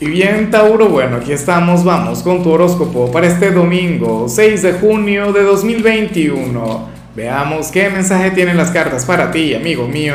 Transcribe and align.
Y 0.00 0.06
bien, 0.06 0.52
Tauro, 0.52 0.88
bueno, 0.88 1.16
aquí 1.16 1.32
estamos, 1.32 1.82
vamos 1.82 2.22
con 2.22 2.44
tu 2.44 2.52
horóscopo 2.52 3.10
para 3.10 3.26
este 3.26 3.50
domingo, 3.50 4.28
6 4.28 4.62
de 4.62 4.72
junio 4.74 5.32
de 5.32 5.42
2021. 5.42 6.88
Veamos 7.16 7.72
qué 7.72 7.90
mensaje 7.90 8.30
tienen 8.30 8.56
las 8.56 8.70
cartas 8.70 9.04
para 9.04 9.32
ti, 9.32 9.54
amigo 9.54 9.88
mío. 9.88 10.14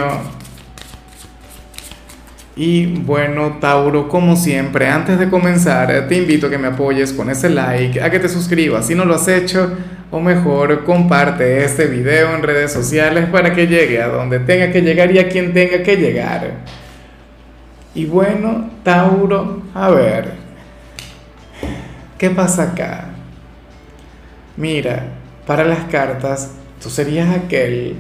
Y 2.56 2.86
bueno, 2.86 3.58
Tauro, 3.60 4.08
como 4.08 4.38
siempre, 4.38 4.88
antes 4.88 5.20
de 5.20 5.30
comenzar, 5.30 6.08
te 6.08 6.16
invito 6.16 6.48
a 6.48 6.50
que 6.50 6.58
me 6.58 6.70
apoyes 6.70 7.12
con 7.12 7.30
ese 7.30 7.50
like, 7.50 8.02
a 8.02 8.10
que 8.10 8.20
te 8.20 8.30
suscribas 8.30 8.88
si 8.88 8.96
no 8.96 9.04
lo 9.04 9.16
has 9.16 9.28
hecho, 9.28 9.70
o 10.12 10.22
mejor, 10.22 10.86
comparte 10.86 11.66
este 11.66 11.88
video 11.88 12.34
en 12.34 12.42
redes 12.42 12.72
sociales 12.72 13.26
para 13.30 13.54
que 13.54 13.68
llegue 13.68 14.02
a 14.02 14.08
donde 14.08 14.40
tenga 14.40 14.72
que 14.72 14.82
llegar 14.82 15.12
y 15.12 15.20
a 15.20 15.28
quien 15.28 15.52
tenga 15.52 15.84
que 15.84 15.98
llegar. 15.98 16.83
Y 17.96 18.06
bueno, 18.06 18.70
Tauro, 18.84 19.62
a 19.76 19.90
ver, 19.90 20.34
¿qué 22.18 22.32
pasa 22.32 22.72
acá? 22.72 23.10
Mira, 24.58 25.06
para 25.46 25.64
las 25.64 25.86
cartas, 25.86 26.56
tú 26.82 26.90
serías 26.90 27.30
aquel 27.30 27.96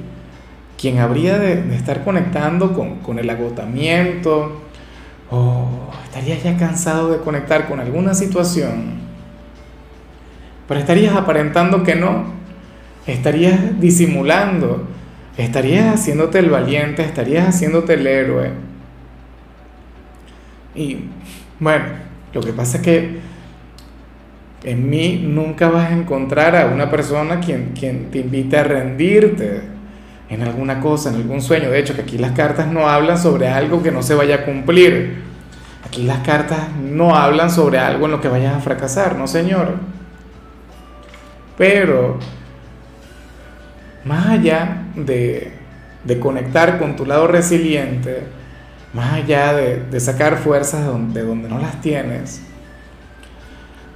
quien 0.79 0.97
habría 0.97 1.37
de, 1.37 1.75
estar 1.75 2.03
conectando 2.03 2.73
con, 2.73 3.19
el 3.19 3.29
agotamiento. 3.29 4.61
O 5.29 5.91
estarías 6.05 6.43
ya 6.43 6.57
cansado 6.57 7.11
de 7.11 7.19
conectar 7.19 7.67
con 7.67 7.79
alguna 7.79 8.13
situación, 8.13 8.99
pero 10.67 10.79
estarías 10.79 11.15
aparentando 11.15 11.83
que 11.83 11.95
no, 11.95 12.25
estarías 13.07 13.79
disimulando, 13.79 14.87
estarías 15.37 15.95
haciéndote 15.95 16.39
el 16.39 16.49
valiente, 16.49 17.03
estarías 17.03 17.47
haciéndote 17.47 17.95
el 17.95 18.05
héroe 18.05 18.72
y 20.75 21.09
bueno, 21.59 21.85
lo 22.33 22.41
que 22.41 22.53
pasa 22.53 22.77
es 22.77 22.83
que 22.83 23.19
en 24.63 24.89
mí 24.89 25.21
nunca 25.23 25.69
vas 25.69 25.91
a 25.91 25.93
encontrar 25.93 26.55
a 26.55 26.67
una 26.67 26.89
persona 26.89 27.39
quien, 27.39 27.73
quien 27.77 28.09
te 28.11 28.19
invite 28.19 28.57
a 28.57 28.63
rendirte 28.63 29.61
en 30.29 30.41
alguna 30.41 30.79
cosa, 30.79 31.09
en 31.09 31.15
algún 31.15 31.41
sueño. 31.41 31.69
De 31.69 31.79
hecho, 31.79 31.95
que 31.95 32.01
aquí 32.01 32.17
las 32.17 32.31
cartas 32.31 32.67
no 32.67 32.87
hablan 32.87 33.17
sobre 33.17 33.49
algo 33.49 33.83
que 33.83 33.91
no 33.91 34.01
se 34.01 34.15
vaya 34.15 34.35
a 34.35 34.45
cumplir. 34.45 35.21
Aquí 35.85 36.03
las 36.03 36.19
cartas 36.19 36.69
no 36.81 37.15
hablan 37.15 37.51
sobre 37.51 37.77
algo 37.77 38.05
en 38.05 38.11
lo 38.11 38.21
que 38.21 38.29
vayas 38.29 38.55
a 38.55 38.59
fracasar, 38.59 39.15
no 39.15 39.27
señor. 39.27 39.75
Pero, 41.57 42.17
más 44.05 44.27
allá 44.27 44.83
de, 44.95 45.51
de 46.03 46.19
conectar 46.19 46.79
con 46.79 46.95
tu 46.95 47.05
lado 47.05 47.27
resiliente, 47.27 48.23
más 48.93 49.13
allá 49.13 49.53
de, 49.53 49.99
sacar 49.99 50.37
fuerzas 50.37 50.81
de 51.13 51.23
donde, 51.23 51.49
no 51.49 51.59
las 51.59 51.81
tienes, 51.81 52.41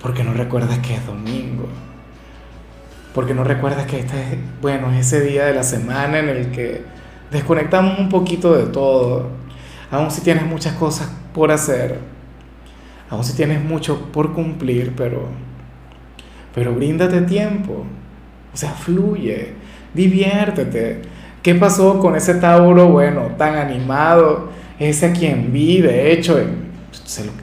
porque 0.02 0.24
no 0.24 0.34
recuerdas 0.34 0.80
que 0.80 0.96
es 0.96 1.06
domingo, 1.06 1.68
porque 3.14 3.34
no 3.34 3.44
recuerdas 3.44 3.86
que 3.86 4.00
este 4.00 4.20
es, 4.20 4.38
bueno, 4.62 4.92
ese 4.92 5.22
día 5.22 5.46
de 5.46 5.54
la 5.54 5.64
semana 5.64 6.20
en 6.20 6.30
el 6.30 6.52
que 6.52 6.84
desconectamos 7.32 8.00
un 8.00 8.10
poquito 8.10 8.54
de 8.56 8.66
todo, 8.66 9.30
aún 9.92 10.10
si 10.10 10.22
tienes 10.22 10.46
muchas 10.46 10.74
cosas 10.74 11.10
por 11.34 11.52
hacer, 11.52 12.00
aún 13.10 13.24
si 13.24 13.36
tienes 13.36 13.64
mucho 13.64 14.12
por 14.12 14.34
cumplir, 14.34 14.94
pero, 14.96 15.28
pero 16.56 16.74
bríndate 16.74 17.22
tiempo, 17.22 17.86
o 18.52 18.58
sea, 18.58 18.72
fluye, 18.72 19.54
diviértete. 19.94 21.02
¿Qué 21.44 21.56
pasó 21.56 22.00
con 22.00 22.16
ese 22.16 22.34
Tauro, 22.36 22.90
bueno, 22.90 23.30
tan 23.38 23.56
animado? 23.56 24.50
Ese 24.80 25.08
a 25.08 25.14
quien 25.14 25.52
vi, 25.52 25.82
de 25.82 26.12
hecho, 26.12 26.40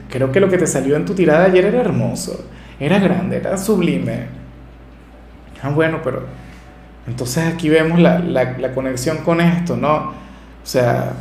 creo 0.09 0.31
que 0.31 0.39
lo 0.39 0.49
que 0.49 0.57
te 0.57 0.67
salió 0.67 0.95
en 0.95 1.05
tu 1.05 1.13
tirada 1.13 1.45
ayer 1.45 1.65
era 1.65 1.81
hermoso, 1.81 2.47
era 2.79 2.99
grande, 2.99 3.37
era 3.37 3.57
sublime. 3.57 4.27
Ah, 5.61 5.69
bueno, 5.69 5.99
pero 6.03 6.23
entonces 7.07 7.45
aquí 7.45 7.69
vemos 7.69 7.99
la, 7.99 8.19
la 8.19 8.73
conexión 8.73 9.17
con 9.17 9.41
esto, 9.41 9.75
¿no? 9.75 9.95
O 9.95 10.67
sea, 10.67 11.13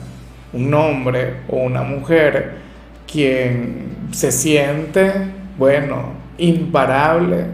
un 0.52 0.72
hombre 0.72 1.40
o 1.48 1.56
una 1.56 1.82
mujer 1.82 2.54
quien 3.10 4.08
se 4.12 4.32
siente, 4.32 5.12
bueno, 5.58 6.12
imparable, 6.38 7.46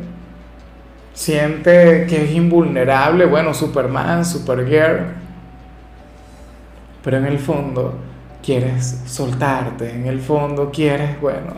siente 1.15 2.07
que 2.09 2.25
es 2.25 2.31
invulnerable, 2.33 3.27
bueno, 3.27 3.53
Superman, 3.53 4.25
Supergirl, 4.25 5.07
pero 7.03 7.17
en 7.17 7.27
el 7.27 7.39
fondo 7.39 7.95
quieres 8.43 9.03
soltarte, 9.07 9.95
en 9.95 10.07
el 10.07 10.21
fondo 10.21 10.71
quieres, 10.71 11.21
bueno, 11.21 11.55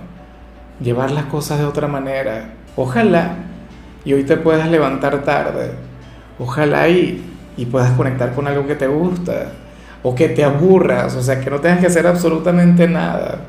llevar 0.81 1.10
las 1.10 1.25
cosas 1.26 1.59
de 1.59 1.65
otra 1.65 1.88
manera. 1.88 2.54
Ojalá 2.76 3.37
y 4.04 4.12
hoy 4.12 4.25
te 4.25 4.37
puedas 4.37 4.69
levantar 4.70 5.22
tarde. 5.22 5.72
Ojalá 6.38 6.88
y, 6.88 7.25
y 7.56 7.66
puedas 7.66 7.92
conectar 7.92 8.34
con 8.34 8.47
algo 8.47 8.66
que 8.66 8.75
te 8.75 8.87
gusta 8.87 9.53
o 10.03 10.15
que 10.15 10.28
te 10.28 10.42
aburras, 10.42 11.15
o 11.15 11.22
sea, 11.22 11.41
que 11.41 11.50
no 11.50 11.60
tengas 11.60 11.81
que 11.81 11.87
hacer 11.87 12.06
absolutamente 12.06 12.88
nada. 12.88 13.42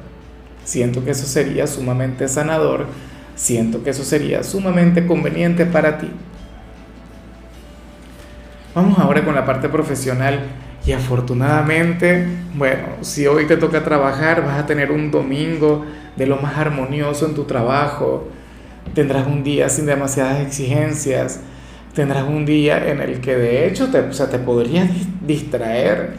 Siento 0.64 1.04
que 1.04 1.12
eso 1.12 1.26
sería 1.26 1.66
sumamente 1.68 2.28
sanador, 2.28 2.86
siento 3.36 3.84
que 3.84 3.90
eso 3.90 4.04
sería 4.04 4.44
sumamente 4.44 5.06
conveniente 5.08 5.66
para 5.66 5.98
ti. 5.98 6.12
Vamos 8.76 8.98
ahora 9.00 9.24
con 9.24 9.36
la 9.36 9.46
parte 9.46 9.70
profesional 9.70 10.40
y 10.86 10.92
afortunadamente, 10.92 12.28
bueno, 12.56 12.84
si 13.02 13.26
hoy 13.26 13.46
te 13.46 13.56
toca 13.56 13.84
trabajar, 13.84 14.44
vas 14.44 14.60
a 14.60 14.66
tener 14.66 14.92
un 14.92 15.12
domingo 15.12 15.86
de 16.18 16.28
lo 16.28 16.38
más 16.38 16.58
armonioso 16.58 17.26
en 17.26 17.36
tu 17.36 17.46
trabajo. 17.46 18.28
Tendrás 18.94 19.26
un 19.26 19.44
día 19.44 19.70
sin 19.70 19.86
demasiadas 19.86 20.42
exigencias. 20.42 21.40
Tendrás 21.94 22.28
un 22.28 22.46
día 22.46 22.90
en 22.90 23.00
el 23.00 23.22
que 23.22 23.36
de 23.36 23.68
hecho 23.68 23.92
te, 23.92 24.00
o 24.00 24.14
sea, 24.14 24.30
te 24.30 24.40
podrías 24.40 24.90
distraer 25.26 26.16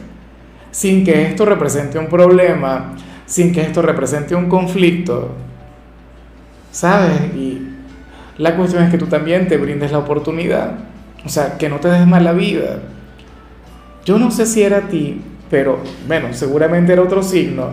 sin 0.71 1.05
que 1.05 1.27
esto 1.27 1.45
represente 1.45 1.99
un 1.99 2.07
problema, 2.07 2.95
sin 3.27 3.53
que 3.53 3.61
esto 3.61 3.83
represente 3.83 4.33
un 4.33 4.49
conflicto. 4.49 5.29
¿Sabes? 6.71 7.21
Y 7.35 7.69
la 8.39 8.55
cuestión 8.55 8.83
es 8.83 8.89
que 8.89 8.97
tú 8.97 9.05
también 9.05 9.47
te 9.47 9.57
brindes 9.57 9.91
la 9.91 9.99
oportunidad. 9.99 10.71
O 11.23 11.29
sea, 11.29 11.57
que 11.59 11.69
no 11.69 11.79
te 11.79 11.87
des 11.87 12.07
mala 12.07 12.33
vida 12.33 12.79
yo 14.05 14.19
no 14.19 14.29
sé 14.29 14.45
si 14.45 14.61
era 14.61 14.81
ti, 14.81 15.19
pero 15.49 15.79
bueno, 16.07 16.31
seguramente 16.31 16.93
era 16.93 17.01
otro 17.01 17.23
signo, 17.23 17.69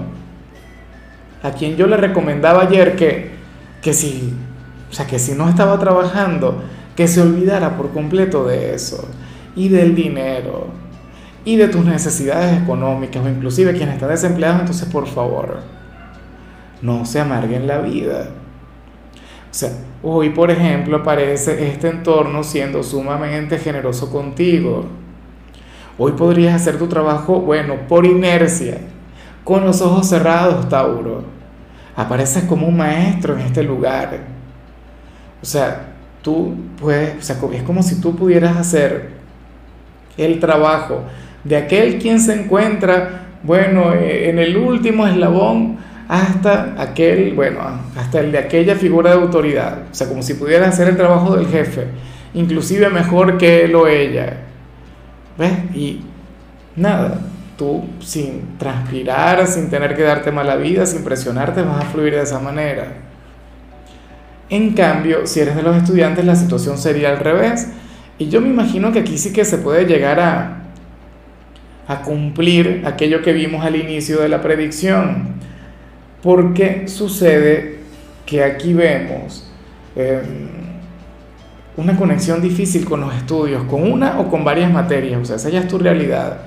a 1.42 1.50
quien 1.50 1.76
yo 1.76 1.86
le 1.86 1.98
recomendaba 1.98 2.62
ayer 2.62 2.96
que, 2.96 3.32
que 3.82 3.92
si, 3.92 4.32
o 4.90 4.94
sea, 4.94 5.06
que 5.06 5.18
si 5.18 5.32
no 5.34 5.48
estaba 5.48 5.78
trabajando, 5.78 6.62
que 6.96 7.06
se 7.06 7.20
olvidara 7.20 7.76
por 7.76 7.90
completo 7.90 8.46
de 8.46 8.74
eso, 8.74 9.06
y 9.54 9.68
del 9.68 9.94
dinero, 9.94 10.68
y 11.44 11.56
de 11.56 11.68
tus 11.68 11.84
necesidades 11.84 12.62
económicas, 12.62 13.22
o 13.22 13.28
inclusive 13.28 13.74
quien 13.74 13.90
está 13.90 14.08
desempleado, 14.08 14.60
entonces 14.60 14.88
por 14.88 15.06
favor, 15.06 15.58
no 16.80 17.04
se 17.04 17.20
amarguen 17.20 17.66
la 17.66 17.78
vida. 17.78 18.30
O 19.50 19.54
sea, 19.54 19.70
hoy 20.02 20.30
por 20.30 20.50
ejemplo 20.50 20.98
aparece 20.98 21.68
este 21.68 21.90
entorno 21.90 22.42
siendo 22.42 22.82
sumamente 22.82 23.58
generoso 23.58 24.10
contigo 24.10 25.01
Hoy 25.98 26.12
podrías 26.12 26.54
hacer 26.54 26.78
tu 26.78 26.86
trabajo, 26.86 27.40
bueno, 27.40 27.74
por 27.88 28.06
inercia, 28.06 28.78
con 29.44 29.64
los 29.64 29.82
ojos 29.82 30.08
cerrados, 30.08 30.68
Tauro. 30.68 31.24
Apareces 31.94 32.44
como 32.44 32.66
un 32.66 32.76
maestro 32.76 33.34
en 33.34 33.40
este 33.40 33.62
lugar. 33.62 34.20
O 35.42 35.44
sea, 35.44 35.92
tú 36.22 36.54
puedes, 36.80 37.18
o 37.18 37.22
sea, 37.22 37.36
es 37.52 37.62
como 37.62 37.82
si 37.82 38.00
tú 38.00 38.16
pudieras 38.16 38.56
hacer 38.56 39.10
el 40.16 40.40
trabajo 40.40 41.02
de 41.44 41.56
aquel 41.56 41.98
quien 41.98 42.20
se 42.20 42.40
encuentra, 42.40 43.26
bueno, 43.42 43.92
eh, 43.92 44.30
en 44.30 44.38
el 44.38 44.56
último 44.56 45.06
eslabón 45.06 45.78
hasta 46.08 46.74
aquel, 46.78 47.34
bueno, 47.34 47.60
hasta 47.96 48.20
el 48.20 48.32
de 48.32 48.38
aquella 48.38 48.76
figura 48.76 49.10
de 49.10 49.16
autoridad. 49.16 49.78
O 49.90 49.94
sea, 49.94 50.08
como 50.08 50.22
si 50.22 50.34
pudieras 50.34 50.68
hacer 50.68 50.88
el 50.88 50.96
trabajo 50.96 51.36
del 51.36 51.46
jefe, 51.48 51.86
inclusive 52.34 52.88
mejor 52.88 53.36
que 53.36 53.64
él 53.64 53.74
o 53.74 53.86
ella. 53.86 54.36
Y 55.74 56.00
nada, 56.76 57.20
tú 57.56 57.84
sin 58.00 58.58
transpirar, 58.58 59.46
sin 59.46 59.70
tener 59.70 59.96
que 59.96 60.02
darte 60.02 60.30
mala 60.30 60.56
vida, 60.56 60.86
sin 60.86 61.04
presionarte, 61.04 61.62
vas 61.62 61.84
a 61.84 61.88
fluir 61.88 62.14
de 62.14 62.22
esa 62.22 62.38
manera. 62.38 62.94
En 64.48 64.74
cambio, 64.74 65.26
si 65.26 65.40
eres 65.40 65.56
de 65.56 65.62
los 65.62 65.76
estudiantes, 65.76 66.24
la 66.24 66.36
situación 66.36 66.76
sería 66.78 67.10
al 67.10 67.18
revés. 67.18 67.68
Y 68.18 68.28
yo 68.28 68.40
me 68.40 68.48
imagino 68.48 68.92
que 68.92 69.00
aquí 69.00 69.16
sí 69.16 69.32
que 69.32 69.44
se 69.44 69.58
puede 69.58 69.86
llegar 69.86 70.20
a, 70.20 70.64
a 71.88 72.02
cumplir 72.02 72.82
aquello 72.84 73.22
que 73.22 73.32
vimos 73.32 73.64
al 73.64 73.76
inicio 73.76 74.20
de 74.20 74.28
la 74.28 74.42
predicción. 74.42 75.36
Porque 76.22 76.88
sucede 76.88 77.78
que 78.26 78.44
aquí 78.44 78.74
vemos... 78.74 79.50
Em, 79.96 80.61
una 81.76 81.96
conexión 81.96 82.42
difícil 82.42 82.84
con 82.84 83.00
los 83.00 83.14
estudios, 83.14 83.64
con 83.64 83.90
una 83.90 84.20
o 84.20 84.28
con 84.28 84.44
varias 84.44 84.70
materias, 84.70 85.20
o 85.20 85.24
sea, 85.24 85.36
esa 85.36 85.48
ya 85.48 85.60
es 85.60 85.68
tu 85.68 85.78
realidad. 85.78 86.38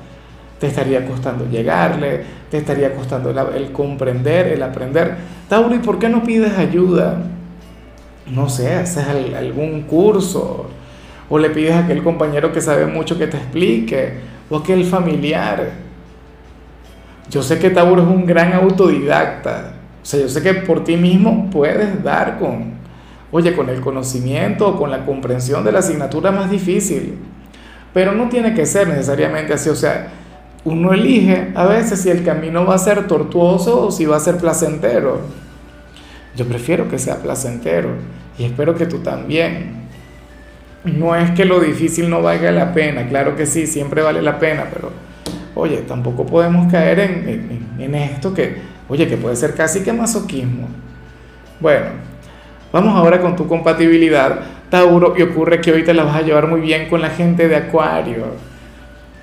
te 0.59 0.67
estaría 0.67 1.05
costando 1.05 1.49
llegarle, 1.49 2.21
te 2.49 2.57
estaría 2.57 2.93
costando 2.95 3.29
el, 3.29 3.71
comprender, 3.71 4.47
el 4.47 4.63
aprender. 4.63 5.15
Tauro, 5.49 5.75
¿y 5.75 5.79
por 5.79 5.99
qué 5.99 6.07
no 6.07 6.23
pides 6.23 6.57
ayuda? 6.57 7.21
No 8.27 8.47
sé, 8.49 8.73
haces 8.73 9.05
algún 9.35 9.81
curso 9.81 10.67
o 11.29 11.37
le 11.39 11.49
pides 11.49 11.73
a 11.73 11.79
aquel 11.79 12.03
compañero 12.03 12.51
que 12.53 12.61
sabe 12.61 12.85
mucho 12.85 13.17
que 13.17 13.27
te 13.27 13.37
explique 13.37 14.13
o 14.49 14.57
aquel 14.57 14.85
familiar. 14.85 15.71
Yo 17.29 17.41
sé 17.43 17.59
que 17.59 17.69
Tauro 17.69 18.01
es 18.03 18.07
un 18.07 18.25
gran 18.25 18.53
autodidacta. 18.53 19.73
O 20.01 20.05
sea, 20.05 20.21
yo 20.21 20.29
sé 20.29 20.41
que 20.41 20.53
por 20.53 20.83
ti 20.83 20.95
mismo 20.95 21.49
puedes 21.49 22.03
dar 22.03 22.37
con, 22.37 22.75
oye, 23.31 23.55
con 23.55 23.69
el 23.69 23.81
conocimiento 23.81 24.67
o 24.67 24.77
con 24.77 24.91
la 24.91 25.05
comprensión 25.05 25.63
de 25.63 25.71
la 25.71 25.79
asignatura 25.79 26.31
más 26.31 26.49
difícil. 26.49 27.15
Pero 27.93 28.11
no 28.11 28.29
tiene 28.29 28.53
que 28.53 28.65
ser 28.65 28.87
necesariamente 28.87 29.53
así. 29.53 29.69
O 29.69 29.75
sea, 29.75 30.09
uno 30.65 30.93
elige 30.93 31.51
a 31.55 31.65
veces 31.65 32.01
si 32.01 32.09
el 32.09 32.23
camino 32.23 32.65
va 32.65 32.75
a 32.75 32.79
ser 32.79 33.07
tortuoso 33.07 33.85
o 33.85 33.91
si 33.91 34.05
va 34.05 34.17
a 34.17 34.19
ser 34.19 34.37
placentero. 34.37 35.21
Yo 36.35 36.45
prefiero 36.45 36.89
que 36.89 36.99
sea 36.99 37.17
placentero 37.17 37.89
y 38.37 38.45
espero 38.45 38.75
que 38.75 38.85
tú 38.85 38.99
también. 38.99 39.85
No 40.83 41.15
es 41.15 41.31
que 41.31 41.45
lo 41.45 41.59
difícil 41.59 42.09
no 42.09 42.21
valga 42.21 42.51
la 42.51 42.73
pena, 42.73 43.07
claro 43.07 43.35
que 43.35 43.45
sí, 43.45 43.65
siempre 43.65 44.01
vale 44.01 44.21
la 44.21 44.37
pena, 44.37 44.67
pero 44.71 44.91
oye, 45.55 45.77
tampoco 45.77 46.25
podemos 46.25 46.71
caer 46.71 46.99
en, 46.99 47.75
en, 47.79 47.95
esto 47.95 48.33
que, 48.33 48.57
oye, 48.87 49.07
que 49.07 49.17
puede 49.17 49.35
ser 49.35 49.55
casi 49.55 49.81
que 49.81 49.93
masoquismo. 49.93 50.67
Bueno, 51.59 51.87
vamos 52.75 52.93
ahora 52.97 53.21
con 53.21 53.37
tu 53.37 53.47
compatibilidad, 53.47 54.37
Tauro, 54.69 55.15
y 55.17 55.21
ocurre 55.21 55.61
que 55.61 55.71
hoy 55.71 55.83
te 55.85 55.93
la 55.93 56.03
vas 56.03 56.17
a 56.17 56.21
llevar 56.23 56.47
muy 56.47 56.59
bien 56.59 56.89
con 56.89 57.01
la 57.01 57.09
gente 57.09 57.47
de 57.47 57.55
Acuario 57.55 58.25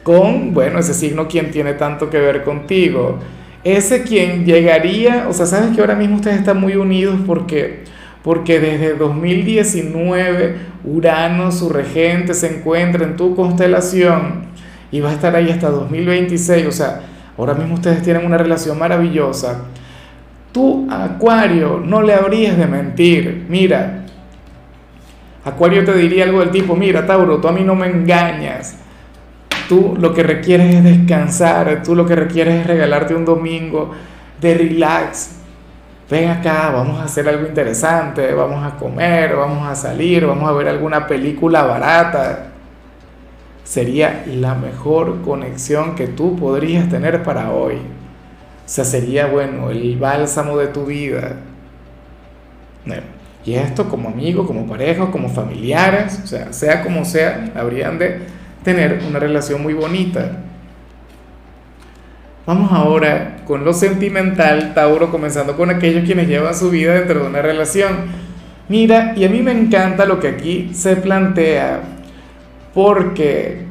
con, 0.02 0.54
bueno, 0.54 0.78
ese 0.78 0.94
signo 0.94 1.28
quien 1.28 1.50
tiene 1.50 1.74
tanto 1.74 2.08
que 2.08 2.18
ver 2.18 2.44
contigo. 2.44 3.18
Ese 3.62 4.02
quien 4.04 4.46
llegaría, 4.46 5.26
o 5.28 5.34
sea, 5.34 5.44
sabes 5.44 5.74
que 5.74 5.82
ahora 5.82 5.94
mismo 5.94 6.16
ustedes 6.16 6.38
están 6.38 6.58
muy 6.58 6.76
unidos 6.76 7.18
porque, 7.26 7.84
porque 8.24 8.58
desde 8.58 8.94
2019 8.94 10.56
Urano, 10.84 11.52
su 11.52 11.68
regente, 11.68 12.32
se 12.32 12.56
encuentra 12.56 13.04
en 13.04 13.16
tu 13.16 13.36
constelación 13.36 14.46
y 14.90 15.00
va 15.00 15.10
a 15.10 15.12
estar 15.12 15.36
ahí 15.36 15.50
hasta 15.50 15.68
2026, 15.68 16.66
o 16.66 16.72
sea, 16.72 17.02
ahora 17.36 17.54
mismo 17.54 17.74
ustedes 17.74 18.02
tienen 18.02 18.24
una 18.24 18.38
relación 18.38 18.78
maravillosa. 18.78 19.66
Tú, 20.52 20.86
Acuario, 20.90 21.82
no 21.84 22.02
le 22.02 22.14
habrías 22.14 22.58
de 22.58 22.66
mentir. 22.66 23.46
Mira, 23.48 24.02
Acuario 25.44 25.84
te 25.84 25.94
diría 25.94 26.24
algo 26.24 26.40
del 26.40 26.50
tipo, 26.50 26.76
mira, 26.76 27.06
Tauro, 27.06 27.38
tú 27.38 27.48
a 27.48 27.52
mí 27.52 27.64
no 27.64 27.74
me 27.74 27.86
engañas. 27.86 28.76
Tú 29.68 29.96
lo 29.98 30.12
que 30.12 30.22
requieres 30.22 30.74
es 30.74 30.84
descansar, 30.84 31.82
tú 31.82 31.94
lo 31.94 32.04
que 32.04 32.14
requieres 32.14 32.60
es 32.60 32.66
regalarte 32.66 33.14
un 33.14 33.24
domingo 33.24 33.90
de 34.40 34.54
relax. 34.54 35.36
Ven 36.10 36.28
acá, 36.28 36.70
vamos 36.70 37.00
a 37.00 37.04
hacer 37.04 37.26
algo 37.26 37.46
interesante, 37.46 38.34
vamos 38.34 38.62
a 38.62 38.76
comer, 38.76 39.34
vamos 39.34 39.66
a 39.66 39.74
salir, 39.74 40.26
vamos 40.26 40.48
a 40.48 40.52
ver 40.52 40.68
alguna 40.68 41.06
película 41.06 41.62
barata. 41.62 42.48
Sería 43.64 44.24
la 44.26 44.54
mejor 44.54 45.22
conexión 45.22 45.94
que 45.94 46.08
tú 46.08 46.36
podrías 46.36 46.88
tener 46.90 47.22
para 47.22 47.50
hoy. 47.50 47.78
Sea, 48.72 48.86
sería 48.86 49.26
bueno, 49.26 49.68
el 49.68 49.98
bálsamo 49.98 50.56
de 50.56 50.68
tu 50.68 50.86
vida. 50.86 51.36
Y 53.44 53.52
esto 53.52 53.86
como 53.86 54.08
amigo, 54.08 54.46
como 54.46 54.66
pareja, 54.66 55.10
como 55.10 55.28
familiares, 55.28 56.18
o 56.24 56.26
sea, 56.26 56.54
sea 56.54 56.82
como 56.82 57.04
sea, 57.04 57.52
habrían 57.54 57.98
de 57.98 58.20
tener 58.64 59.02
una 59.06 59.18
relación 59.18 59.62
muy 59.62 59.74
bonita. 59.74 60.38
Vamos 62.46 62.72
ahora 62.72 63.42
con 63.46 63.62
lo 63.62 63.74
sentimental, 63.74 64.72
Tauro, 64.72 65.10
comenzando 65.10 65.54
con 65.54 65.68
aquellos 65.68 66.06
quienes 66.06 66.26
llevan 66.26 66.54
su 66.54 66.70
vida 66.70 66.94
dentro 66.94 67.20
de 67.20 67.26
una 67.26 67.42
relación. 67.42 68.06
Mira, 68.70 69.12
y 69.14 69.26
a 69.26 69.28
mí 69.28 69.42
me 69.42 69.52
encanta 69.52 70.06
lo 70.06 70.18
que 70.18 70.28
aquí 70.28 70.70
se 70.72 70.96
plantea, 70.96 71.80
porque, 72.72 73.66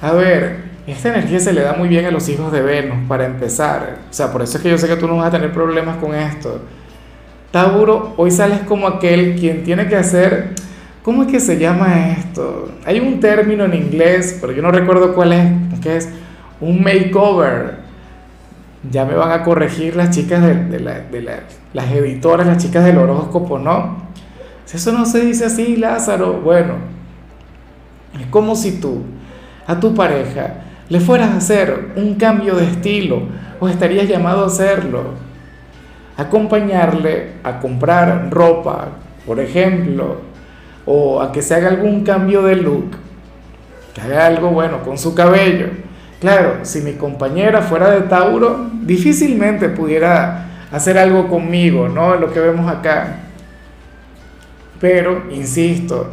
a 0.00 0.12
ver, 0.12 0.73
esta 0.92 1.08
energía 1.08 1.40
se 1.40 1.52
le 1.52 1.62
da 1.62 1.74
muy 1.74 1.88
bien 1.88 2.04
a 2.04 2.10
los 2.10 2.28
hijos 2.28 2.52
de 2.52 2.60
Venus, 2.60 2.98
para 3.08 3.26
empezar. 3.26 3.98
O 4.10 4.12
sea, 4.12 4.32
por 4.32 4.42
eso 4.42 4.58
es 4.58 4.62
que 4.62 4.70
yo 4.70 4.78
sé 4.78 4.86
que 4.86 4.96
tú 4.96 5.06
no 5.06 5.16
vas 5.16 5.28
a 5.28 5.30
tener 5.30 5.52
problemas 5.52 5.96
con 5.96 6.14
esto. 6.14 6.60
Tauro, 7.50 8.14
hoy 8.16 8.30
sales 8.30 8.60
como 8.60 8.86
aquel 8.86 9.36
quien 9.36 9.62
tiene 9.62 9.88
que 9.88 9.96
hacer 9.96 10.54
¿Cómo 11.04 11.22
es 11.22 11.28
que 11.30 11.38
se 11.38 11.58
llama 11.58 12.12
esto? 12.12 12.70
Hay 12.86 12.98
un 12.98 13.20
término 13.20 13.66
en 13.66 13.74
inglés, 13.74 14.38
pero 14.40 14.54
yo 14.54 14.62
no 14.62 14.70
recuerdo 14.70 15.14
cuál 15.14 15.34
es, 15.34 15.80
que 15.82 15.98
es 15.98 16.08
un 16.62 16.82
makeover. 16.82 17.74
Ya 18.90 19.04
me 19.04 19.12
van 19.12 19.30
a 19.30 19.42
corregir 19.42 19.96
las 19.96 20.16
chicas 20.16 20.42
de, 20.42 20.80
las 20.80 21.90
editoras, 21.90 22.46
las 22.46 22.56
chicas 22.56 22.86
del 22.86 22.96
horóscopo, 22.96 23.58
¿no? 23.58 23.98
Si 24.64 24.78
eso 24.78 24.92
no 24.92 25.04
se 25.04 25.20
dice 25.20 25.44
así, 25.44 25.76
Lázaro, 25.76 26.40
bueno, 26.40 26.76
es 28.18 28.26
como 28.28 28.56
si 28.56 28.80
tú 28.80 29.02
a 29.66 29.78
tu 29.78 29.94
pareja 29.94 30.54
le 30.88 31.00
fueras 31.00 31.30
a 31.30 31.36
hacer 31.38 31.92
un 31.96 32.14
cambio 32.14 32.54
de 32.56 32.66
estilo 32.66 33.22
o 33.60 33.68
estarías 33.68 34.08
llamado 34.08 34.44
a 34.44 34.46
hacerlo. 34.46 35.02
Acompañarle 36.16 37.32
a 37.42 37.58
comprar 37.58 38.28
ropa, 38.30 38.88
por 39.26 39.40
ejemplo, 39.40 40.18
o 40.86 41.20
a 41.20 41.32
que 41.32 41.42
se 41.42 41.54
haga 41.54 41.68
algún 41.68 42.04
cambio 42.04 42.42
de 42.42 42.56
look, 42.56 42.96
que 43.94 44.00
haga 44.00 44.26
algo 44.26 44.50
bueno 44.50 44.82
con 44.82 44.98
su 44.98 45.14
cabello. 45.14 45.68
Claro, 46.20 46.60
si 46.62 46.80
mi 46.80 46.92
compañera 46.92 47.62
fuera 47.62 47.90
de 47.90 48.02
Tauro, 48.02 48.70
difícilmente 48.82 49.68
pudiera 49.68 50.46
hacer 50.70 50.98
algo 50.98 51.28
conmigo, 51.28 51.88
¿no? 51.88 52.16
Lo 52.16 52.32
que 52.32 52.40
vemos 52.40 52.70
acá. 52.70 53.16
Pero, 54.80 55.24
insisto, 55.30 56.10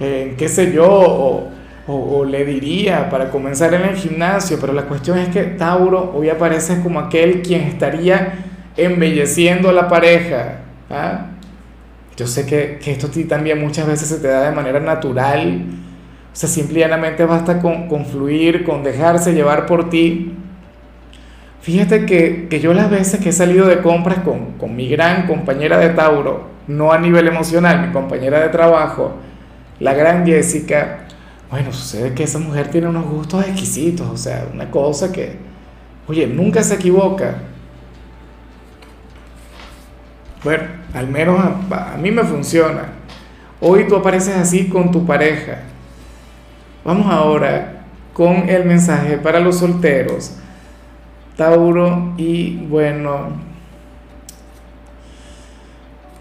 eh, 0.00 0.34
qué 0.36 0.48
sé 0.48 0.72
yo, 0.72 0.88
o, 0.88 1.51
o, 1.94 2.24
le 2.24 2.44
diría 2.44 3.08
para 3.10 3.30
comenzar 3.30 3.74
en 3.74 3.82
el 3.82 3.96
gimnasio, 3.96 4.58
pero 4.60 4.72
la 4.72 4.82
cuestión 4.82 5.18
es 5.18 5.28
que 5.28 5.42
Tauro 5.42 6.12
hoy 6.14 6.28
aparece 6.28 6.80
como 6.80 7.00
aquel 7.00 7.42
quien 7.42 7.62
estaría 7.62 8.34
embelleciendo 8.76 9.68
a 9.68 9.72
la 9.72 9.88
pareja. 9.88 10.60
¿ah? 10.90 11.26
Yo 12.16 12.26
sé 12.26 12.46
que, 12.46 12.78
que 12.82 12.92
esto 12.92 13.08
también 13.28 13.60
muchas 13.60 13.86
veces 13.86 14.08
se 14.08 14.18
te 14.18 14.28
da 14.28 14.48
de 14.48 14.54
manera 14.54 14.80
natural. 14.80 15.62
O 16.32 16.36
sea, 16.36 16.48
simplemente 16.48 17.24
basta 17.24 17.60
con, 17.60 17.88
con 17.88 18.06
fluir, 18.06 18.64
con 18.64 18.82
dejarse 18.82 19.34
llevar 19.34 19.66
por 19.66 19.90
ti. 19.90 20.34
Fíjate 21.60 22.06
que, 22.06 22.48
que, 22.48 22.60
yo 22.60 22.74
las 22.74 22.90
veces 22.90 23.20
que 23.20 23.28
he 23.28 23.32
salido 23.32 23.66
de 23.66 23.80
compras 23.80 24.18
con, 24.20 24.52
con 24.52 24.74
mi 24.74 24.88
gran 24.88 25.26
compañera 25.26 25.78
de 25.78 25.90
Tauro, 25.90 26.48
no 26.66 26.92
a 26.92 26.98
nivel 26.98 27.28
emocional, 27.28 27.86
mi 27.86 27.92
compañera 27.92 28.40
de 28.40 28.48
trabajo, 28.48 29.16
la 29.78 29.94
gran 29.94 30.26
Jessica, 30.26 31.01
bueno, 31.52 31.70
sucede 31.70 32.14
que 32.14 32.22
esa 32.22 32.38
mujer 32.38 32.70
tiene 32.70 32.88
unos 32.88 33.04
gustos 33.04 33.46
exquisitos, 33.46 34.08
o 34.08 34.16
sea, 34.16 34.48
una 34.54 34.70
cosa 34.70 35.12
que, 35.12 35.36
oye, 36.08 36.26
nunca 36.26 36.62
se 36.62 36.76
equivoca. 36.76 37.42
Bueno, 40.42 40.64
al 40.94 41.08
menos 41.08 41.38
a, 41.38 41.98
mí 41.98 42.10
me 42.10 42.24
funciona. 42.24 42.92
Hoy 43.60 43.86
tú 43.86 43.96
apareces 43.96 44.34
así 44.34 44.70
con 44.70 44.90
tu 44.90 45.04
pareja. 45.04 45.58
Vamos 46.86 47.12
ahora 47.12 47.84
con 48.14 48.48
el 48.48 48.64
mensaje 48.64 49.18
para 49.18 49.38
los 49.38 49.58
solteros. 49.58 50.34
Tauro 51.36 52.14
y 52.16 52.64
bueno, 52.64 53.28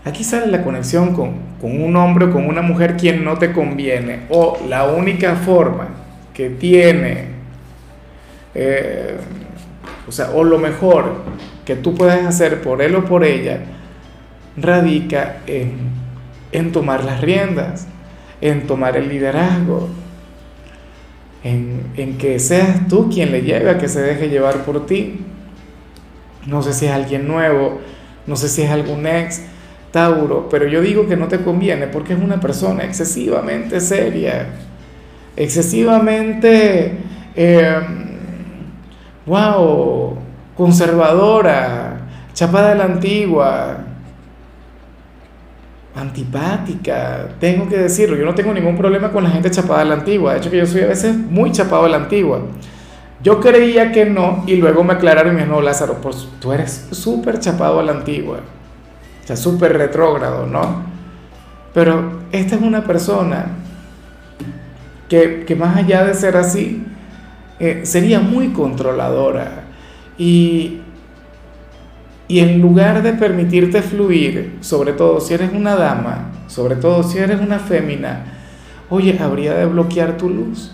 aquí 0.06 0.24
sale 0.24 0.48
la 0.48 0.64
conexión 0.64 1.14
con, 1.14 1.52
un 1.62 1.96
hombre 1.96 2.26
o 2.26 2.32
con 2.32 2.48
una 2.48 2.62
mujer 2.62 2.98
quien 2.98 3.24
no 3.24 3.38
te 3.38 3.52
conviene. 3.52 4.22
O 4.30 4.58
la 4.68 4.86
única 4.86 5.36
forma 5.36 5.90
que 6.34 6.50
tiene, 6.50 7.26
eh, 8.56 9.18
o 10.08 10.12
sea, 10.12 10.32
o 10.32 10.44
lo 10.44 10.58
mejor 10.58 11.22
que 11.66 11.76
tú 11.76 11.94
puedes 11.94 12.26
hacer 12.26 12.62
por 12.62 12.82
él 12.82 12.96
o 12.96 13.06
por 13.06 13.24
ella 13.24 13.60
radica 14.58 15.38
en, 15.48 16.72
tomar 16.72 17.04
las 17.04 17.22
riendas, 17.22 17.88
en 18.42 18.68
tomar 18.68 18.98
el 18.98 19.08
liderazgo, 19.08 19.90
en, 21.44 22.18
que 22.18 22.40
seas 22.40 22.88
tú 22.88 23.10
quien 23.10 23.32
le 23.32 23.42
lleve 23.42 23.70
a 23.70 23.78
que 23.78 23.88
se 23.88 24.02
deje 24.02 24.30
llevar 24.30 24.64
por 24.64 24.86
ti. 24.86 25.22
No 26.46 26.62
sé 26.62 26.74
si 26.74 26.88
es 26.88 26.92
alguien 26.92 27.28
nuevo, 27.28 27.80
no 28.26 28.36
sé 28.36 28.50
si 28.50 28.64
es 28.64 28.72
algún 28.72 29.06
ex, 29.06 29.42
Tauro, 29.92 30.48
pero 30.50 30.68
yo 30.68 30.82
digo 30.82 31.08
que 31.08 31.18
no 31.18 31.28
te 31.28 31.42
conviene 31.42 31.88
porque 31.88 32.14
es 32.14 32.20
una 32.20 32.40
persona 32.40 32.84
excesivamente 32.84 33.82
seria, 33.82 34.48
excesivamente, 35.36 36.98
wow, 39.26 40.12
em, 40.12 40.16
conservadora, 40.56 42.02
chapada 42.34 42.70
de 42.70 42.76
la 42.76 42.86
antigua, 42.86 43.78
antipática, 45.94 47.28
tengo 47.40 47.68
que 47.68 47.78
decirlo, 47.78 48.16
yo 48.16 48.26
no 48.26 48.34
tengo 48.34 48.54
ningún 48.54 48.78
problema 48.78 49.12
con 49.12 49.24
la 49.24 49.30
gente 49.30 49.52
chapada 49.52 49.80
de 49.80 49.90
la 49.90 49.96
antigua, 49.96 50.34
de 50.34 50.40
hecho 50.40 50.50
que 50.50 50.58
yo 50.58 50.66
soy 50.66 50.82
a 50.82 50.88
veces 50.88 51.16
muy 51.16 51.52
chapado 51.52 51.84
de 51.84 51.90
la 51.90 51.98
antigua, 51.98 52.42
Yo 53.24 53.40
creía 53.40 53.92
que 53.92 54.06
no 54.06 54.44
y 54.48 54.56
luego 54.56 54.84
me 54.84 54.94
aclararon 54.94 55.34
y 55.34 55.36
me 55.36 55.42
dijeron, 55.42 55.60
no, 55.60 55.62
Lázaro, 55.62 56.02
pues 56.02 56.28
tú 56.40 56.54
eres 56.54 56.88
súper 56.92 57.40
chapado 57.40 57.80
a 57.80 57.84
la 57.84 57.92
antigua, 57.92 58.40
súper 59.36 59.78
retrógrado, 59.78 60.46
¿no? 60.46 60.84
Pero 61.74 62.22
esta 62.32 62.56
es 62.56 62.62
una 62.62 62.84
persona 62.84 63.48
que, 65.08 65.46
que 65.46 65.56
más 65.56 65.78
allá 65.78 66.06
de 66.06 66.14
ser 66.14 66.38
así, 66.38 66.86
eh, 67.60 67.82
sería 67.84 68.20
muy 68.20 68.50
controladora 68.50 69.66
y, 70.18 70.80
y 72.28 72.40
en 72.40 72.62
lugar 72.62 73.04
de 73.04 73.14
permitirte 73.14 73.82
fluir, 73.82 74.58
sobre 74.62 74.94
todo 74.94 75.20
si 75.20 75.34
eres 75.34 75.52
una 75.54 75.76
dama, 75.76 76.32
sobre 76.48 76.76
todo 76.76 77.04
si 77.04 77.18
eres 77.18 77.40
una 77.40 77.60
fémina, 77.60 78.26
oye, 78.90 79.18
habría 79.20 79.54
de 79.54 79.66
bloquear 79.66 80.18
tu 80.18 80.30
luz. 80.30 80.72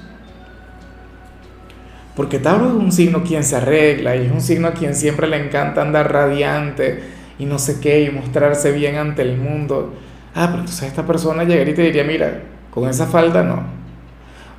Porque 2.16 2.40
Tauro 2.40 2.70
es 2.70 2.74
un 2.74 2.92
signo 2.92 3.24
quien 3.24 3.44
se 3.44 3.58
arregla 3.58 4.16
y 4.16 4.26
es 4.26 4.32
un 4.32 4.42
signo 4.42 4.68
a 4.70 4.72
quien 4.72 4.96
siempre 4.96 5.28
le 5.28 5.46
encanta 5.46 5.82
andar 5.82 6.12
radiante 6.12 7.17
y 7.39 7.46
no 7.46 7.60
sé 7.60 7.79
qué 7.79 8.01
y 8.01 8.10
mostrarse 8.10 8.72
bien 8.72 8.96
ante 8.96 9.22
el 9.22 9.38
mundo. 9.38 9.94
Ah, 10.34 10.48
pero 10.48 10.60
entonces 10.60 10.88
esta 10.88 11.06
persona 11.06 11.44
llegaría 11.44 11.74
y 11.74 11.75
te 11.75 11.82
diría, 11.84 12.03
mira, 12.03 12.44
con 12.72 12.88
esa 12.88 13.08
falda 13.08 13.44
no. 13.44 13.63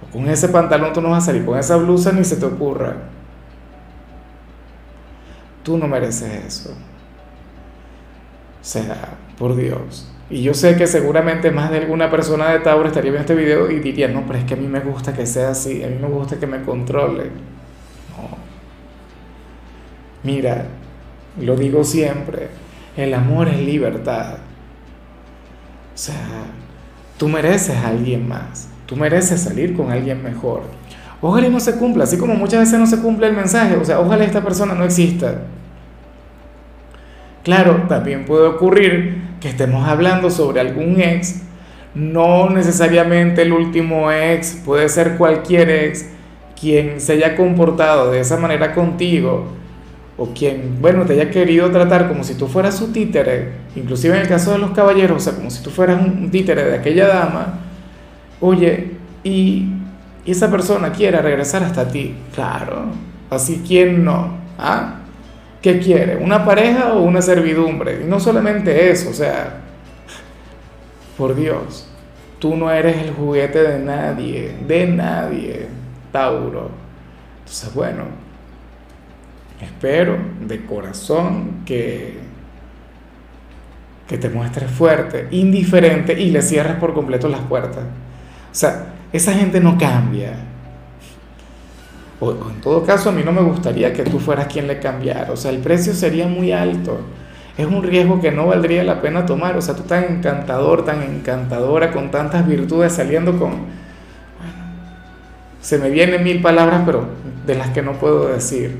O 0.02 0.12
con 0.12 0.28
ese 0.28 0.48
pantalón 0.48 0.92
tú 0.92 1.00
no 1.00 1.10
vas 1.10 1.24
a 1.24 1.26
salir, 1.26 1.44
con 1.44 1.58
esa 1.58 1.76
blusa 1.76 2.12
ni 2.12 2.24
se 2.24 2.36
te 2.36 2.46
ocurra. 2.46 2.96
Tú 5.62 5.76
no 5.76 5.86
mereces 5.86 6.46
eso. 6.46 6.74
Sea, 8.60 9.16
por 9.38 9.54
Dios. 9.56 10.10
Y 10.30 10.42
yo 10.42 10.52
sé 10.52 10.76
que 10.76 10.86
seguramente 10.86 11.50
más 11.50 11.70
de 11.70 11.78
alguna 11.78 12.10
persona 12.10 12.50
de 12.50 12.60
Tauro 12.60 12.88
estaría 12.88 13.10
viendo 13.10 13.32
este 13.32 13.34
video 13.34 13.70
y 13.70 13.80
diría, 13.80 14.08
no, 14.08 14.26
pero 14.26 14.38
es 14.38 14.44
que 14.44 14.54
a 14.54 14.56
mí 14.58 14.66
me 14.66 14.80
gusta 14.80 15.14
que 15.14 15.26
sea 15.26 15.50
así, 15.50 15.82
a 15.82 15.88
mí 15.88 15.96
me 16.00 16.08
gusta 16.08 16.38
que 16.38 16.46
me 16.46 16.62
controle. 16.62 17.24
No. 17.24 18.36
Mira, 20.24 20.66
lo 21.40 21.56
digo 21.56 21.82
siempre, 21.82 22.48
el 22.98 23.14
amor 23.14 23.48
es 23.48 23.60
libertad. 23.60 24.34
O 25.94 25.98
sea, 25.98 26.16
tú 27.16 27.28
mereces 27.28 27.76
a 27.76 27.88
alguien 27.88 28.26
más, 28.26 28.68
tú 28.86 28.96
mereces 28.96 29.40
salir 29.40 29.76
con 29.76 29.92
alguien 29.92 30.22
mejor. 30.22 30.62
Ojalá 31.20 31.48
no 31.48 31.60
se 31.60 31.76
cumpla, 31.76 32.04
así 32.04 32.18
como 32.18 32.34
muchas 32.34 32.60
veces 32.60 32.78
no 32.78 32.86
se 32.86 33.00
cumple 33.00 33.28
el 33.28 33.34
mensaje, 33.34 33.76
o 33.76 33.84
sea, 33.84 34.00
ojalá 34.00 34.24
esta 34.24 34.42
persona 34.42 34.74
no 34.74 34.84
exista. 34.84 35.42
Claro, 37.44 37.84
también 37.88 38.24
puede 38.24 38.46
ocurrir 38.46 39.22
que 39.40 39.48
estemos 39.48 39.88
hablando 39.88 40.28
sobre 40.28 40.60
algún 40.60 41.00
ex, 41.00 41.42
no 41.94 42.50
necesariamente 42.50 43.42
el 43.42 43.52
último 43.52 44.10
ex, 44.10 44.60
puede 44.64 44.88
ser 44.88 45.16
cualquier 45.16 45.70
ex 45.70 46.06
quien 46.60 47.00
se 47.00 47.12
haya 47.12 47.36
comportado 47.36 48.10
de 48.10 48.20
esa 48.20 48.36
manera 48.36 48.74
contigo 48.74 49.57
o 50.18 50.34
quien, 50.34 50.78
bueno, 50.80 51.06
te 51.06 51.12
haya 51.12 51.30
querido 51.30 51.70
tratar 51.70 52.08
como 52.08 52.24
si 52.24 52.34
tú 52.34 52.48
fueras 52.48 52.76
su 52.76 52.88
títere, 52.88 53.52
inclusive 53.76 54.16
en 54.16 54.22
el 54.22 54.28
caso 54.28 54.50
de 54.50 54.58
los 54.58 54.72
caballeros, 54.72 55.16
o 55.16 55.20
sea, 55.20 55.34
como 55.34 55.48
si 55.48 55.62
tú 55.62 55.70
fueras 55.70 56.04
un 56.04 56.28
títere 56.30 56.64
de 56.64 56.76
aquella 56.76 57.06
dama, 57.06 57.60
oye, 58.40 58.96
y, 59.22 59.68
y 60.24 60.30
esa 60.30 60.50
persona 60.50 60.90
quiere 60.90 61.22
regresar 61.22 61.62
hasta 61.62 61.86
ti, 61.86 62.16
claro, 62.34 62.86
así 63.30 63.62
quién 63.66 64.04
no, 64.04 64.36
¿ah? 64.58 64.96
¿Qué 65.62 65.80
quiere? 65.80 66.16
¿Una 66.16 66.44
pareja 66.44 66.92
o 66.94 67.02
una 67.02 67.20
servidumbre? 67.20 68.02
Y 68.02 68.04
no 68.04 68.20
solamente 68.20 68.90
eso, 68.90 69.10
o 69.10 69.12
sea, 69.12 69.60
por 71.16 71.34
Dios, 71.34 71.88
tú 72.38 72.56
no 72.56 72.70
eres 72.70 72.96
el 72.98 73.12
juguete 73.12 73.62
de 73.62 73.78
nadie, 73.80 74.54
de 74.66 74.86
nadie, 74.86 75.66
Tauro. 76.12 76.70
Entonces, 77.40 77.74
bueno, 77.74 78.04
espero 79.60 80.16
de 80.46 80.64
corazón 80.64 81.62
que, 81.64 82.18
que 84.08 84.18
te 84.18 84.28
muestres 84.30 84.70
fuerte, 84.70 85.28
indiferente 85.30 86.18
y 86.18 86.30
le 86.30 86.42
cierres 86.42 86.76
por 86.76 86.94
completo 86.94 87.28
las 87.28 87.40
puertas. 87.40 87.84
O 88.50 88.54
sea, 88.54 88.94
esa 89.12 89.32
gente 89.32 89.60
no 89.60 89.76
cambia. 89.78 90.32
O, 92.20 92.32
en 92.32 92.60
todo 92.60 92.84
caso, 92.84 93.10
a 93.10 93.12
mí 93.12 93.22
no 93.24 93.32
me 93.32 93.42
gustaría 93.42 93.92
que 93.92 94.02
tú 94.02 94.18
fueras 94.18 94.46
quien 94.46 94.66
le 94.66 94.78
cambiara. 94.78 95.30
O 95.32 95.36
sea, 95.36 95.50
el 95.50 95.58
precio 95.58 95.94
sería 95.94 96.26
muy 96.26 96.52
alto. 96.52 96.98
Es 97.56 97.66
un 97.66 97.82
riesgo 97.82 98.20
que 98.20 98.30
no 98.30 98.46
valdría 98.46 98.82
la 98.84 99.00
pena 99.00 99.26
tomar. 99.26 99.56
O 99.56 99.62
sea, 99.62 99.74
tú 99.74 99.82
tan 99.82 100.04
encantador, 100.04 100.84
tan 100.84 101.02
encantadora, 101.02 101.92
con 101.92 102.10
tantas 102.10 102.46
virtudes, 102.46 102.92
saliendo 102.92 103.32
con... 103.32 103.50
Bueno, 103.50 104.54
se 105.60 105.78
me 105.78 105.90
vienen 105.90 106.24
mil 106.24 106.40
palabras, 106.40 106.82
pero 106.84 107.06
de 107.46 107.54
las 107.54 107.70
que 107.70 107.82
no 107.82 107.92
puedo 107.92 108.28
decir. 108.28 108.78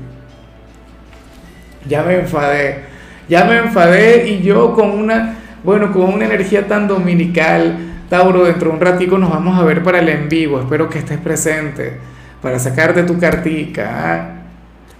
Ya 1.87 2.03
me 2.03 2.15
enfadé. 2.15 2.83
Ya 3.27 3.45
me 3.45 3.57
enfadé 3.57 4.27
y 4.27 4.41
yo 4.41 4.73
con 4.73 4.89
una, 4.89 5.35
bueno, 5.63 5.91
con 5.91 6.13
una 6.13 6.25
energía 6.25 6.67
tan 6.67 6.87
dominical, 6.87 7.77
Tauro, 8.09 8.45
dentro 8.45 8.69
de 8.69 8.75
un 8.75 8.81
ratico 8.81 9.19
nos 9.19 9.29
vamos 9.29 9.57
a 9.59 9.63
ver 9.63 9.83
para 9.83 9.99
el 9.99 10.09
en 10.09 10.27
vivo. 10.27 10.59
Espero 10.59 10.89
que 10.89 10.97
estés 10.97 11.19
presente 11.19 11.97
para 12.41 12.57
sacarte 12.57 13.03
tu 13.03 13.19
cartica. 13.19 13.89
¿ah? 13.93 14.29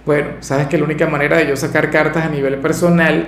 Bueno, 0.06 0.28
sabes 0.40 0.68
que 0.68 0.78
la 0.78 0.84
única 0.84 1.08
manera 1.08 1.38
de 1.38 1.48
yo 1.48 1.56
sacar 1.56 1.90
cartas 1.90 2.24
a 2.24 2.28
nivel 2.28 2.56
personal 2.58 3.26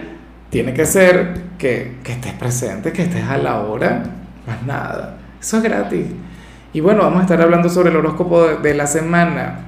tiene 0.51 0.73
que 0.73 0.87
ser 0.87 1.35
que, 1.59 1.97
que 2.05 2.13
estés 2.13 2.35
presente, 2.35 2.93
que 2.93 3.03
estés 3.03 3.25
a 3.25 3.39
la 3.39 3.61
hora, 3.61 4.05
más 4.47 4.63
nada. 4.65 5.17
Eso 5.41 5.57
es 5.57 5.63
gratis. 5.65 6.07
Y 6.73 6.81
bueno, 6.81 7.03
vamos 7.03 7.21
a 7.21 7.23
estar 7.23 7.43
hablando 7.43 7.69
sobre 7.69 7.91
el 7.91 7.97
horóscopo 7.97 8.47
de, 8.47 8.57
de 8.59 8.75
la 8.75 8.87
semana. 8.87 9.61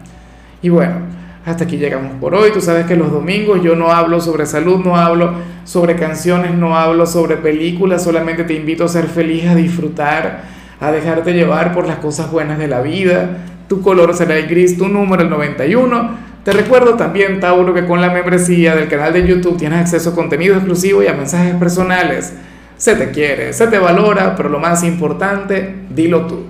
Y 0.63 0.69
bueno, 0.69 0.95
hasta 1.45 1.65
aquí 1.65 1.77
llegamos 1.77 2.13
por 2.21 2.35
hoy. 2.35 2.51
Tú 2.53 2.61
sabes 2.61 2.87
que 2.87 2.97
los 2.97 3.11
domingos 3.11 3.63
yo 3.63 3.77
no 3.77 3.91
hablo 3.91 4.21
sobre 4.21 4.47
salud, 4.47 4.85
no 4.85 4.97
hablo 4.97 5.35
sobre 5.65 5.97
canciones, 5.97 6.55
no 6.55 6.77
hablo 6.77 7.07
sobre 7.07 7.37
películas, 7.37 8.05
solamente 8.05 8.45
te 8.45 8.55
invito 8.55 8.85
a 8.85 8.89
ser 8.89 9.07
feliz, 9.07 9.47
a 9.47 9.55
disfrutar, 9.55 10.43
a 10.81 10.91
dejarte 10.91 11.33
llevar 11.33 11.73
por 11.73 11.87
las 11.87 11.99
cosas 11.99 12.31
buenas 12.31 12.59
de 12.59 12.69
la 12.69 12.81
vida 12.81 13.39
tu 13.69 13.81
color 13.81 14.15
será 14.15 14.37
el 14.37 14.47
gris, 14.47 14.77
tu 14.77 14.89
número 14.89 15.23
el 15.23 15.31
91. 15.31 16.35
Te 16.45 16.53
recuerdo 16.53 16.95
también, 16.95 17.41
Tauro, 17.41 17.73
que 17.73 17.87
con 17.87 18.01
la 18.01 18.11
membresía 18.11 18.77
del 18.77 18.89
canal 18.89 19.13
de 19.13 19.27
YouTube 19.27 19.57
tienes 19.57 19.81
acceso 19.81 20.11
a 20.11 20.15
contenido 20.15 20.55
exclusivo 20.57 21.03
y 21.03 21.07
a 21.07 21.15
mensajes 21.15 21.55
personales. 21.55 22.35
Se 22.77 22.95
te 22.95 23.11
quiere, 23.11 23.53
se 23.53 23.67
te 23.69 23.79
valora, 23.79 24.37
pero 24.37 24.51
lo 24.51 24.59
más 24.59 24.85
importante, 24.85 25.77
dilo 25.89 26.27
tú. 26.27 26.45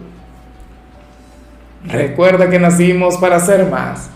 Recuerda 1.87 2.51
que 2.51 2.59
nacimos 2.59 3.19
para 3.19 3.39
ser 3.39 3.71
más. 3.71 4.11